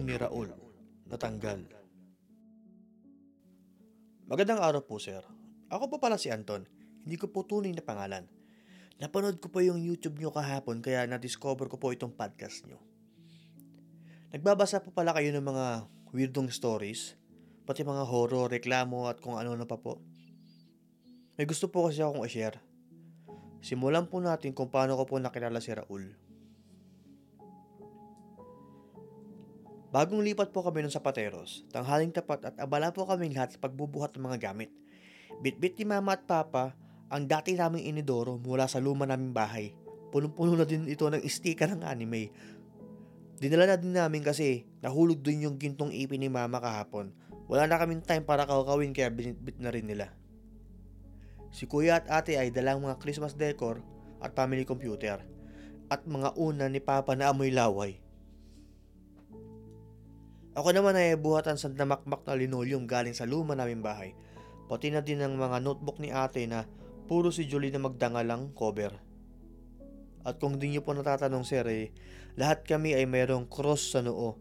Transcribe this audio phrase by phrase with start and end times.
[0.00, 0.50] Cellphone ni Raul.
[1.12, 1.60] Natanggal.
[4.32, 5.20] Magandang araw po, sir.
[5.68, 6.64] Ako po pala si Anton.
[7.04, 8.24] Hindi ko po tunay na pangalan.
[8.96, 12.80] Napanood ko po yung YouTube nyo kahapon kaya na-discover ko po itong podcast nyo.
[14.32, 15.66] Nagbabasa po pala kayo ng mga
[16.16, 17.20] weirdong stories,
[17.68, 20.00] pati mga horror, reklamo at kung ano na pa po.
[21.36, 22.56] May gusto po kasi akong i-share.
[23.60, 26.29] Simulan po natin kung paano ko po nakilala si Raul.
[29.90, 34.14] Bagong lipat po kami ng sapateros, tanghaling tapat at abala po kaming lahat sa pagbubuhat
[34.14, 34.70] ng mga gamit.
[35.42, 36.78] Bitbit ni mama at papa
[37.10, 39.74] ang dati naming inidoro mula sa luma naming bahay.
[40.14, 42.30] Punong-puno na din ito ng sticker ng anime.
[43.42, 47.10] Dinala na din namin kasi nahulog din yung gintong ipin ni mama kahapon.
[47.50, 50.14] Wala na kaming time para kakawin kaya binitbit na rin nila.
[51.50, 53.82] Si kuya at ate ay dalang mga Christmas decor
[54.22, 55.18] at family computer
[55.90, 57.98] at mga una ni papa na amoy laway.
[60.58, 64.18] Ako naman ay buhatan sa namakmak na linoleum galing sa luma naming bahay.
[64.66, 66.66] Pati na din ang mga notebook ni ate na
[67.06, 68.90] puro si Julie na magdangalang cover.
[70.26, 71.94] At kung di nyo po natatanong sir eh,
[72.34, 74.38] lahat kami ay mayroong cross sa noo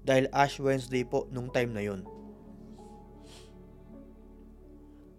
[0.00, 2.08] dahil Ash Wednesday po nung time na yon.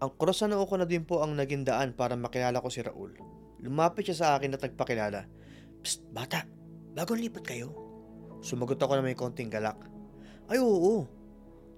[0.02, 2.81] Ang cross sa noo ko na din po ang naging daan para makilala ko si
[2.81, 3.14] Raul.
[3.62, 5.30] Lumapit siya sa akin at nagpakilala.
[5.86, 6.50] Psst, bata,
[6.97, 7.78] bagong lipat kayo?
[8.42, 9.91] Sumagot ako na may konting galak.
[10.52, 11.08] Ay oo,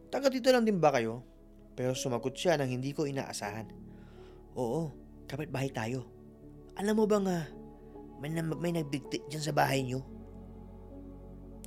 [0.10, 1.22] taga dito lang din ba kayo?
[1.78, 3.70] Pero sumagot siya nang hindi ko inaasahan.
[4.58, 4.90] Oo,
[5.30, 6.10] kapitbahay tayo.
[6.82, 7.38] Alam mo ba nga,
[8.18, 10.02] may, may nagbigti dyan sa bahay nyo?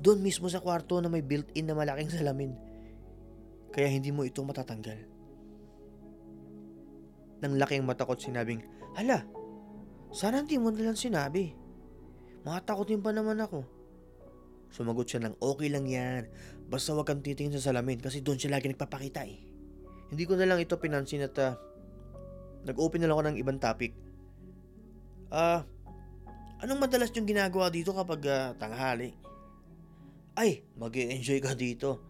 [0.02, 2.58] Doon mismo sa kwarto na may built-in na malaking salamin.
[3.70, 4.98] Kaya hindi mo ito matatanggal.
[7.38, 8.66] Nang laking matakot sinabing,
[8.98, 9.22] Hala,
[10.10, 11.54] sana hindi mo nalang sinabi.
[12.42, 13.75] Makatakotin pa naman ako.
[14.70, 16.28] Sumagot siya ng okay lang yan.
[16.66, 19.38] Basta wag kang titingin sa salamin kasi doon siya lagi nagpapakita eh.
[20.10, 21.58] Hindi ko na lang ito pinansin at uh,
[22.66, 23.94] nag-open na lang ako ng ibang topic.
[25.30, 29.14] Ah, uh, anong madalas yung ginagawa dito kapag uh, tanghali?
[30.36, 32.02] Ay, mag enjoy ka dito.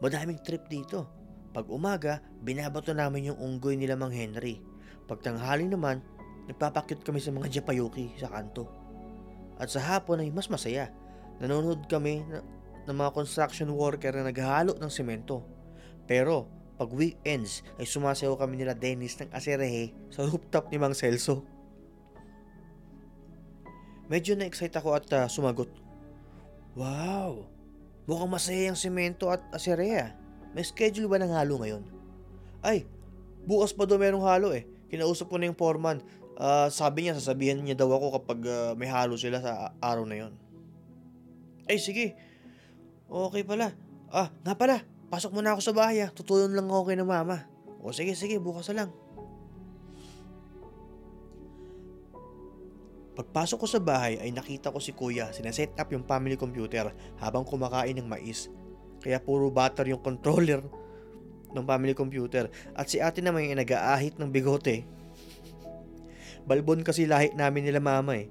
[0.00, 1.06] Madaming trip dito.
[1.52, 4.60] Pag umaga, binabato namin yung unggoy nila Mang Henry.
[5.08, 6.00] Pag tanghali naman,
[6.48, 8.68] nagpapakyut kami sa mga japayuki sa kanto.
[9.56, 10.92] At sa hapon ay mas masaya.
[11.42, 12.24] Nanonood kami
[12.86, 15.44] ng mga construction worker na naghahalo ng semento.
[16.08, 21.44] Pero pag weekends ay sumasayaw kami nila Dennis ng aserehe sa rooftop ni Mang Celso.
[24.06, 25.68] Medyo na-excite ako at uh, sumagot.
[26.78, 27.50] Wow!
[28.06, 30.14] Mukhang masaya yung semento at aserehe
[30.56, 31.84] may schedule ba ng halo ngayon?
[32.64, 32.88] Ay,
[33.44, 34.64] bukas pa daw merong halo eh.
[34.88, 36.00] Kinausap ko na yung foreman.
[36.32, 40.16] Uh, sabi niya, sasabihan niya daw ako kapag uh, may halo sila sa araw na
[40.16, 40.32] yon.
[41.66, 42.14] Ay, sige.
[43.06, 43.74] Okay pala.
[44.10, 44.82] Ah, nga pala.
[45.06, 46.10] Pasok muna ako sa bahay ah.
[46.10, 47.46] Tutulong lang ako kay na mama.
[47.82, 48.38] O sige, sige.
[48.38, 48.90] Bukas na lang.
[53.16, 57.48] Pagpasok ko sa bahay ay nakita ko si kuya sinaset up yung family computer habang
[57.48, 58.52] kumakain ng mais
[59.00, 60.60] kaya puro butter yung controller
[61.56, 62.52] ng family computer.
[62.76, 64.84] At si ate naman yung nag-aahit ng bigote.
[66.44, 68.28] Balbon kasi lahi namin nila mama eh.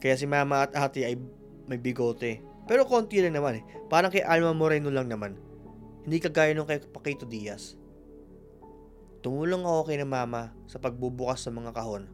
[0.00, 1.20] Kaya si mama at ate ay
[1.68, 2.40] may bigote.
[2.66, 3.64] Pero konti lang naman eh.
[3.86, 5.38] Parang kay Alma Moreno lang naman.
[6.02, 7.78] Hindi kagaya nung kay Paquito Diaz.
[9.22, 12.10] Tumulong ako kay na mama sa pagbubukas sa mga kahon.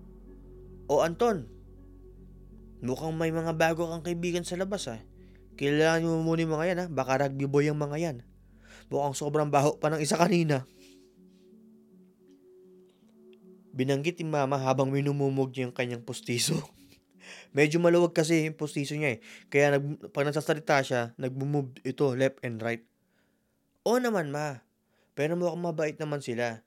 [0.88, 1.48] O Anton,
[2.84, 5.00] mukhang may mga bago kang kaibigan sa labas ah.
[5.56, 6.86] Kailangan mo muna yung mga yan ha.
[6.88, 8.16] Baka rugby boy ang mga yan.
[8.88, 10.64] Mukhang sobrang baho pa ng isa kanina.
[13.72, 16.60] Binanggit ni mama habang minumumog niya yung kanyang pustiso.
[17.52, 19.18] Medyo maluwag kasi yung pustiso niya eh.
[19.52, 22.84] Kaya nag, pag nagsasalita siya, nagmumove ito left and right.
[23.84, 24.62] Oo naman ma.
[25.12, 26.64] Pero mukhang mabait naman sila.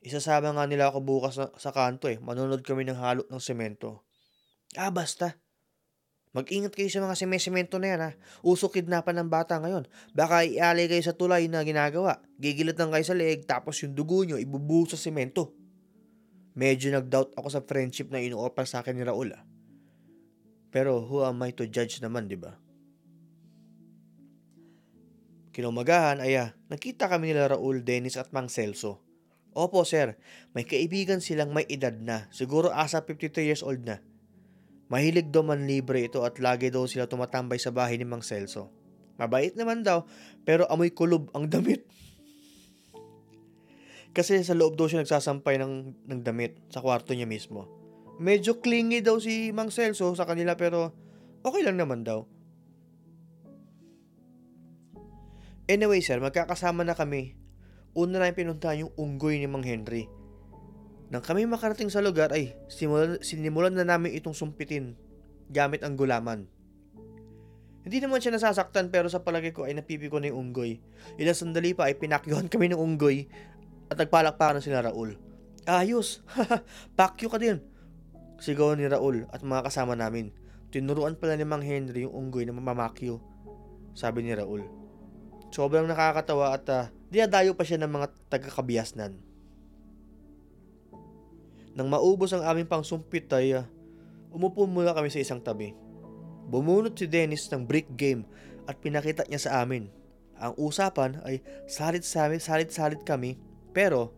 [0.00, 2.16] Isasama nga nila ako bukas sa, sa kanto eh.
[2.18, 4.08] Manonood kami ng halo ng semento.
[4.74, 5.36] Ah, basta.
[6.30, 8.10] Mag-ingat kayo sa mga semesemento na yan ha.
[8.46, 9.90] Uso kidnapan ng bata ngayon.
[10.14, 12.22] Baka ialay kayo sa tulay na ginagawa.
[12.38, 15.58] Gigilit lang kayo sa leeg tapos yung dugo nyo ibubuho sa semento.
[16.54, 19.42] Medyo nag-doubt ako sa friendship na ino-offer sa akin ni Raul ah.
[20.70, 22.54] Pero who am I to judge naman, di ba?
[25.50, 29.02] Kinumagahan ay ah, nakita kami nila Raul, Dennis at Mang Celso.
[29.50, 30.14] Opo sir,
[30.54, 33.98] may kaibigan silang may edad na, siguro asa 52 years old na.
[34.86, 38.70] Mahilig daw man libre ito at lagi daw sila tumatambay sa bahay ni Mang Celso.
[39.18, 40.06] Mabait naman daw,
[40.46, 41.82] pero amoy kulob ang damit.
[44.10, 45.74] Kasi sa loob daw siya nagsasampay ng,
[46.10, 47.79] ng damit sa kwarto niya mismo.
[48.20, 50.92] Medyo clingy daw si Mang Celso sa kanila pero
[51.40, 52.28] okay lang naman daw.
[55.64, 57.40] Anyway sir, magkakasama na kami.
[57.96, 60.04] Una na pinuntahan yung unggoy ni Mang Henry.
[61.08, 65.00] Nang kami makarating sa lugar ay simulan, sinimulan na namin itong sumpitin
[65.48, 66.44] gamit ang gulaman.
[67.80, 70.78] Hindi naman siya nasasaktan pero sa palagay ko ay napipiko na yung unggoy.
[71.16, 73.26] Ilang sandali pa ay pinakyuhan kami ng unggoy
[73.88, 75.16] at nagpalakpakan na sila Raul.
[75.64, 76.20] Ayos!
[77.00, 77.79] Pakyo ka din!
[78.40, 80.32] Sigaw ni Raul at mga kasama namin.
[80.72, 83.20] Tinuruan pala ni Mang Henry yung unggoy na mamamakyo.
[83.92, 84.64] Sabi ni Raul.
[85.52, 89.18] Sobrang nakakatawa at uh, dinadayo pa siya ng mga taga-kabiyasnan.
[91.76, 93.68] Nang maubos ang aming pangsumpit ay uh,
[94.32, 95.76] umupo muna kami sa isang tabi.
[96.48, 98.24] Bumunot si Dennis ng brick game
[98.64, 99.92] at pinakita niya sa amin.
[100.40, 103.36] Ang usapan ay salit-salit salit-salit kami
[103.76, 104.16] pero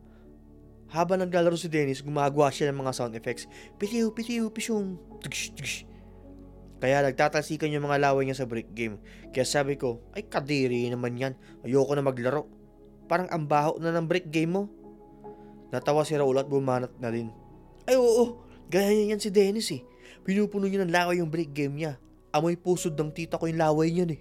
[0.92, 3.48] habang naglalaro si Dennis gumagawa siya ng mga sound effects.
[3.80, 5.00] Pitiw, pitiw, pisyong.
[5.24, 5.88] Tugsh, tugsh.
[6.84, 9.00] Kaya nagtatalsikan yung mga laway niya sa brick game.
[9.32, 11.32] Kaya sabi ko, ay kadiri naman yan.
[11.64, 12.44] Ayoko na maglaro.
[13.08, 14.62] Parang ang baho na ng brick game mo.
[15.72, 17.32] Natawa si Raul at bumanat na din.
[17.88, 19.80] Ay oo, gaya niya yan si Dennis eh.
[20.28, 21.96] Pinupuno niya ng laway yung brick game niya.
[22.36, 24.20] Amoy pusod ng tita ko yung laway niyan eh.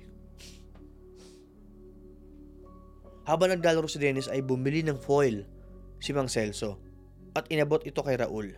[3.27, 5.43] Habang naglalaro si Dennis ay bumili ng foil
[6.01, 6.81] si Mang Celso
[7.37, 8.57] at inabot ito kay Raul.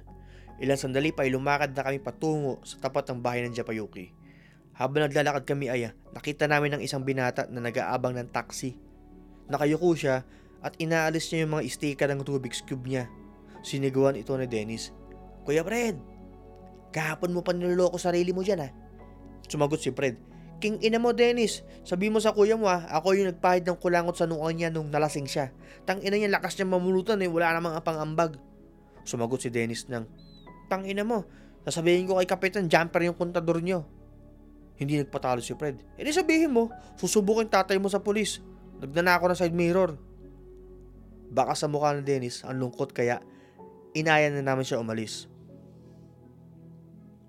[0.63, 4.16] Ilang sandali pa ay lumakad na kami patungo sa tapat ng bahay ng Japayuki.
[4.74, 8.80] Habang naglalakad kami ay nakita namin ng isang binata na nag-aabang ng taxi.
[9.51, 10.25] Nakayuko siya
[10.63, 13.06] at inaalis niya yung mga sticker ng Rubik's Cube niya.
[13.62, 14.96] Siniguan ito ni Dennis.
[15.44, 16.00] Kuya Fred,
[16.96, 18.69] kahapon mo pa niloloko sarili mo dyan ha.
[19.46, 20.33] Sumagot si Fred.
[20.63, 24.15] King ina mo Dennis, sabi mo sa kuya mo ha, ako yung nagpahid ng kulangot
[24.15, 25.51] sa noo niya nung nalasing siya.
[25.83, 28.39] Tang ina niya lakas niya mamulutan eh, wala namang apang-ambag.
[29.04, 30.07] Sumagot si Dennis ng,
[30.71, 31.27] Tang ina mo,
[31.68, 33.83] sasabihin ko kay Kapitan Jumper yung kontador niyo.
[34.80, 35.83] Hindi nagpatalo si Fred.
[36.00, 38.39] E sabihin mo, susubukin tatay mo sa pulis.
[38.80, 40.00] Nagnanako ng side mirror.
[41.27, 43.19] Baka sa mukha ni Dennis ang lungkot kaya
[43.92, 45.27] inaya na namin siya umalis.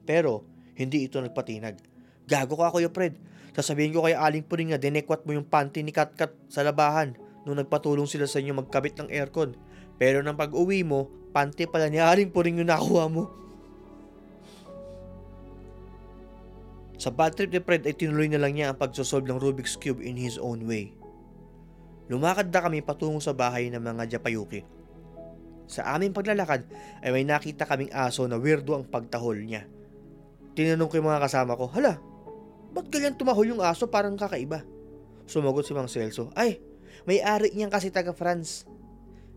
[0.06, 0.46] Pero
[0.78, 1.93] hindi ito nagpatinag.
[2.24, 3.16] Gago ka Kuya Fred.
[3.54, 7.14] Sasabihin ko kay Aling Puring na dinekwat mo yung panty ni Katkat sa labahan
[7.46, 9.54] nung nagpatulong sila sa inyo magkabit ng aircon.
[9.94, 13.30] Pero nang pag-uwi mo, panty pala ni Aling Puring yung nakuha mo.
[16.98, 20.00] Sa bad trip ni Fred ay tinuloy na lang niya ang pagsosolve ng Rubik's Cube
[20.00, 20.96] in his own way.
[22.08, 24.64] Lumakad na kami patungo sa bahay ng mga Japayuki.
[25.64, 26.64] Sa aming paglalakad
[27.04, 29.68] ay may nakita kaming aso na weirdo ang pagtahol niya.
[30.54, 31.98] Tinanong ko yung mga kasama ko, Hala,
[32.74, 34.66] ba't ganyan tumahol yung aso parang kakaiba?
[35.24, 36.60] Sumagot si Mang Celso, Ay,
[37.06, 38.66] may ari niyan kasi taga France.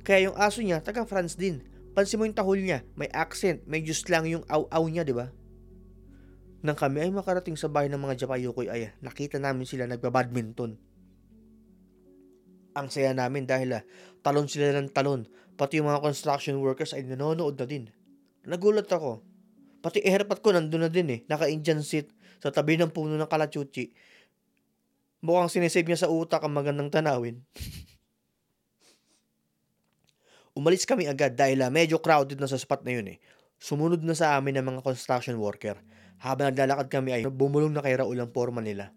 [0.01, 1.63] Kaya yung aso niya taga France din.
[1.93, 5.33] Pansin mo yung tahol niya, may accent, may just lang yung aw-aw niya, di ba?
[6.61, 10.77] Nang kami ay makarating sa bahay ng mga Japayukoy ay nakita namin sila nagbabadminton.
[12.77, 13.83] Ang saya namin dahil ah,
[14.21, 15.25] talon sila ng talon,
[15.57, 17.89] pati yung mga construction workers ay nanonood na din.
[18.45, 19.25] Nagulat ako.
[19.81, 23.93] Pati airpot ko nandun na din eh, naka-Indian seat sa tabi ng puno ng kalachuchi.
[25.21, 27.41] Mukhang sinisave niya sa utak ang magandang tanawin.
[30.57, 33.17] Umalis kami agad dahil uh, medyo crowded na sa spot na yun eh.
[33.57, 35.77] Sumunod na sa amin ng mga construction worker.
[36.17, 38.89] Habang naglalakad kami ay bumulong na kay Raul ang forma nila.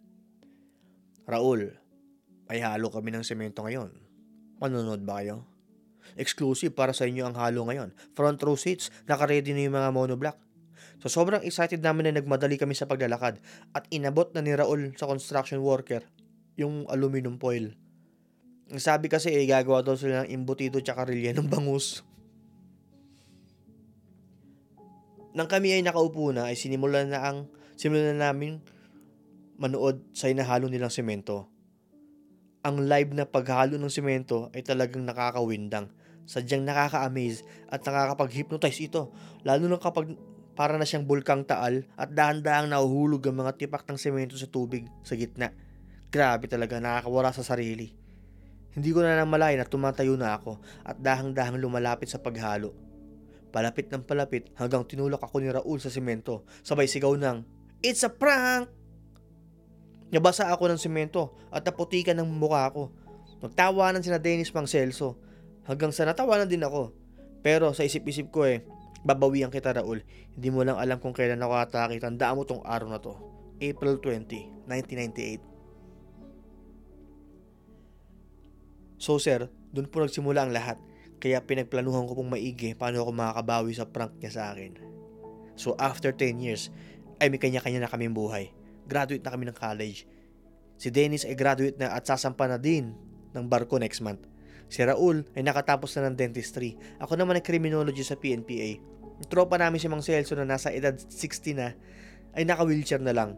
[1.29, 1.69] Raul,
[2.49, 3.93] ay halo kami ng semento ngayon.
[4.57, 5.45] Manonood ba kayo?
[6.17, 7.93] Exclusive para sa inyo ang halo ngayon.
[8.17, 10.37] Front row seats, nakaready na yung mga monoblock.
[11.01, 13.41] So sobrang excited namin na nagmadali kami sa paglalakad
[13.73, 16.05] at inabot na ni Raul sa construction worker
[16.61, 17.73] yung aluminum foil.
[18.71, 22.05] Ang sabi kasi eh, gagawa daw sila ng imbutido tsaka rilya ng bangus.
[25.33, 27.49] Nang kami ay nakaupo na ay sinimulan na ang
[27.81, 28.61] simulan na namin
[29.57, 31.49] manood sa inahalo nilang semento.
[32.61, 35.89] Ang live na paghalo ng semento ay talagang nakakawindang.
[36.29, 37.43] Sadyang nakaka-amaze
[37.73, 39.11] at nakakapag-hypnotize ito.
[39.43, 40.15] Lalo na kapag
[40.61, 44.85] para na siyang bulkang taal at dahan-dahang nahuhulog ang mga tipak ng semento sa tubig
[45.01, 45.57] sa gitna.
[46.13, 47.97] Grabe talaga, nakakawala sa sarili.
[48.77, 52.77] Hindi ko na namalayan na tumatayo na ako at dahang-dahang lumalapit sa paghalo.
[53.49, 56.45] Palapit ng palapit hanggang tinulak ako ni Raul sa semento.
[56.61, 57.41] Sabay sigaw ng,
[57.81, 58.69] It's a prank!
[60.13, 62.93] Nabasa ako ng semento at naputikan ng mukha ko.
[63.41, 65.17] Nagtawanan sina Dennis pang Celso.
[65.65, 66.93] Hanggang sa natawanan din ako.
[67.41, 68.61] Pero sa isip-isip ko eh,
[69.05, 70.03] babawian kita Raul.
[70.37, 72.01] Hindi mo lang alam kung kailan ako atake.
[72.01, 73.17] Tandaan mo tong araw na to.
[73.61, 75.41] April 20, 1998.
[79.01, 80.77] So sir, doon po nagsimula ang lahat.
[81.21, 84.77] Kaya pinagplanuhan ko pong maigi paano ako makakabawi sa prank niya sa akin.
[85.57, 86.73] So after 10 years,
[87.21, 88.49] ay may kanya-kanya na kaming buhay.
[88.89, 90.09] Graduate na kami ng college.
[90.81, 92.97] Si Dennis ay graduate na at sasampa na din
[93.37, 94.25] ng barko next month.
[94.71, 96.79] Si Raul ay nakatapos na ng dentistry.
[97.03, 98.79] Ako naman ay criminology sa PNPA.
[99.27, 101.75] Tropa namin si Mang Celso na nasa edad 60 na
[102.33, 103.35] ay naka-wheelchair na lang.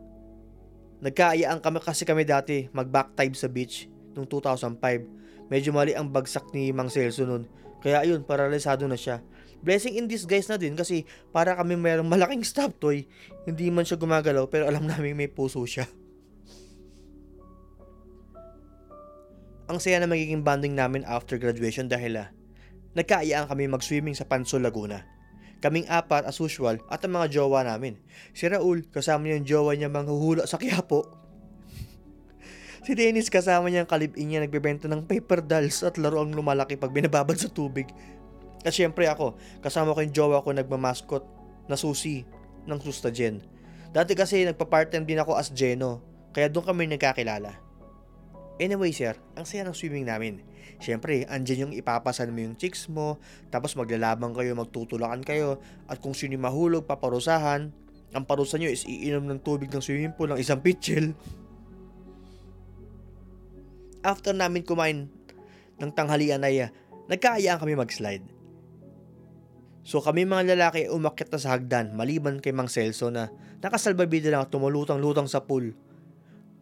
[1.03, 5.49] Nagkaayaan kami kasi kami dati mag-back time sa beach noong 2005.
[5.51, 7.49] Medyo mali ang bagsak ni Mang Celso noon.
[7.83, 9.25] Kaya ayun, paralisado na siya.
[9.65, 13.09] Blessing in disguise na din kasi para kami mayroong malaking stop toy.
[13.49, 15.89] Hindi man siya gumagalaw pero alam namin may puso siya.
[19.73, 22.29] Ang saya na magiging bonding namin after graduation dahil ah,
[22.93, 25.01] nagkaayaan kami mag-swimming sa Pansol, Laguna.
[25.65, 27.97] Kaming apat as usual at ang mga jowa namin.
[28.37, 31.09] Si Raul, kasama niya yung jowa niya manghuhula sa Quiapo.
[32.85, 36.93] si Dennis kasama niya ang kalibin niya nagbebenta ng paper dolls at laruang lumalaki pag
[36.93, 37.89] binababad sa tubig.
[38.69, 41.25] At syempre ako, kasama ko yung jowa ko nagmamaskot
[41.73, 42.29] na susi
[42.69, 43.41] ng Susta Jen.
[43.89, 46.05] Dati kasi nagpa-part-time din ako as Jeno,
[46.37, 47.72] kaya doon kami nagkakilala.
[48.63, 50.39] Anyway sir, ang saya ng swimming namin.
[50.79, 53.19] Siyempre, andyan yung ipapasan mo yung chicks mo,
[53.51, 55.59] tapos maglalabang kayo, magtutulakan kayo,
[55.91, 57.75] at kung sino mahulog, paparusahan.
[58.15, 61.11] Ang parusa nyo is iinom ng tubig ng swimming pool ng isang pitchel.
[64.07, 65.11] After namin kumain
[65.83, 66.71] ng tanghalian ay uh,
[67.11, 68.23] nagkaayaan kami mag-slide.
[69.83, 74.47] So kami mga lalaki umakyat na sa hagdan maliban kay Mang Celso na nakasalbabida lang
[74.47, 75.75] at tumulutang-lutang sa pool.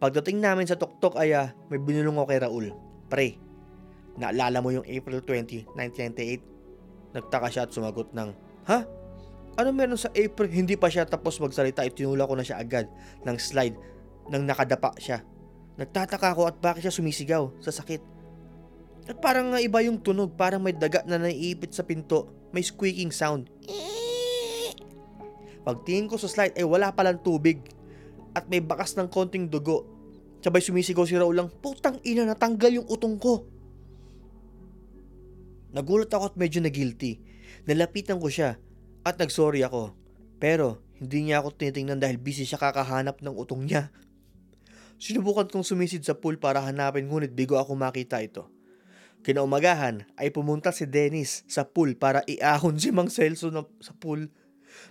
[0.01, 2.73] Pagdating namin sa tuktok ay uh, may binulong ko kay Raul.
[3.05, 3.37] Pre,
[4.17, 7.13] naalala mo yung April 20, 1998?
[7.13, 8.33] Nagtaka siya at sumagot ng,
[8.65, 8.81] Ha?
[9.61, 10.49] Ano meron sa April?
[10.49, 12.89] Hindi pa siya tapos magsalita, itinula ko na siya agad
[13.21, 13.77] ng slide
[14.33, 15.21] nang nakadapa siya.
[15.77, 18.01] Nagtataka ako at bakit siya sumisigaw sa sakit.
[19.05, 23.13] At parang nga iba yung tunog, parang may daga na naiipit sa pinto, may squeaking
[23.13, 23.53] sound.
[25.61, 27.61] Pagtingin ko sa slide ay wala palang tubig
[28.35, 29.87] at may bakas ng konting dugo.
[30.41, 33.45] Sabay sumisigaw si Raul lang, putang ina natanggal yung utong ko.
[35.71, 37.21] Nagulat ako at medyo na guilty.
[37.69, 38.59] Nalapitan ko siya
[39.05, 39.95] at nagsorry ako.
[40.41, 43.93] Pero hindi niya ako tinitingnan dahil busy siya kakahanap ng utong niya.
[45.01, 48.45] Sinubukan kong sumisid sa pool para hanapin ngunit bigo ako makita ito.
[49.21, 54.29] Kinaumagahan ay pumunta si Dennis sa pool para iahon si Mang Celso na, sa pool.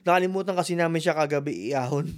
[0.07, 2.11] Nakalimutan kasi namin siya kagabi iahon.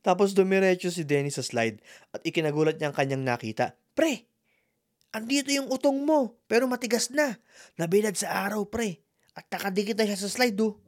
[0.00, 1.84] Tapos dumiretso si Dennis sa slide
[2.16, 3.76] at ikinagulat niya ang kanyang nakita.
[3.92, 4.24] Pre,
[5.12, 7.36] andito yung utong mo pero matigas na.
[7.76, 9.04] Nabilad sa araw pre
[9.36, 10.80] at nakadikit na siya sa slide do.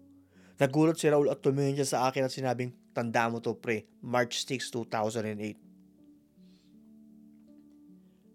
[0.57, 4.45] Nagulat si Raul at tumingin siya sa akin at sinabing, tanda mo to pre, March
[4.47, 5.59] 6, 2008.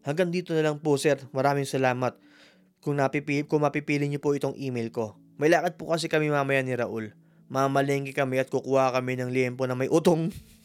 [0.07, 2.15] Hanggang dito na lang po sir, maraming salamat.
[2.79, 5.19] Kung, napipili, kung mapipili niyo po itong email ko.
[5.37, 7.11] May lakad po kasi kami mamaya ni Raul.
[7.47, 10.31] Mamalengke kami at kukuha kami ng liempo na may utong.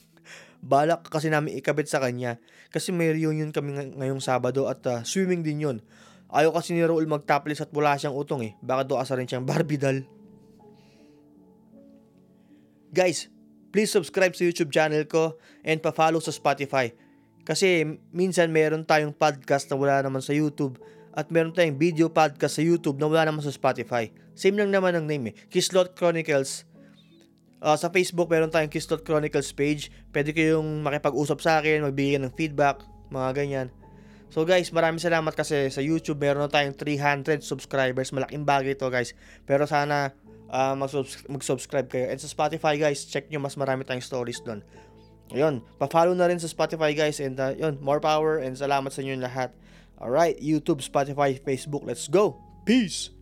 [0.63, 2.39] Balak kasi namin ikabit sa kanya
[2.71, 5.79] kasi may reunion kami ng- ngayong Sabado at ah, swimming din yon.
[6.33, 8.53] Ayaw kasi ni Raul mag-topless at wala siyang utong eh.
[8.65, 10.01] Baka doon asa rin siyang Barbie doll.
[12.89, 13.29] Guys,
[13.69, 16.95] please subscribe sa YouTube channel ko and pa-follow sa Spotify.
[17.43, 20.79] Kasi minsan meron tayong podcast na wala naman sa YouTube
[21.13, 24.09] at meron tayong video podcast sa YouTube na wala naman sa Spotify.
[24.33, 25.35] Same lang naman ang name eh.
[25.53, 26.65] Kislot Chronicles.
[27.63, 29.95] Ah, sa Facebook meron tayong Kislot Chronicles page.
[30.11, 32.83] Pwede kayong makipag-usap sa akin, magbigay ng feedback,
[33.15, 33.69] mga ganyan.
[34.35, 38.11] So guys, maraming salamat kasi sa YouTube meron na tayong 300 subscribers.
[38.11, 39.15] Malaking bagay to guys.
[39.47, 40.11] Pero sana
[40.51, 42.11] mag-subs- mag-subscribe kayo.
[42.11, 44.61] And sa Spotify guys, check nyo mas marami tayong stories doon.
[45.33, 49.01] Ayun, pa-follow na rin sa Spotify guys and uh, yun, more power and salamat sa
[49.01, 49.55] inyo lahat.
[49.97, 52.37] Alright, YouTube, Spotify, Facebook, let's go.
[52.67, 53.22] Peace!